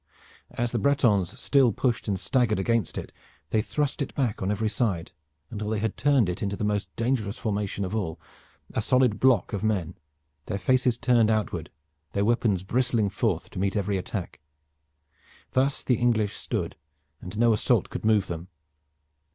[0.49, 3.11] As the Bretons still pushed and staggered against it
[3.51, 5.11] they thrust it back on every side,
[5.51, 8.19] until they had turned it into the most dangerous formation of all,
[8.73, 9.95] a solid block of men,
[10.47, 11.69] their faces turned outward,
[12.13, 14.39] their weapons bristling forth to meet every attack.
[15.51, 16.77] Thus the English stood,
[17.21, 18.47] and no assault could move them.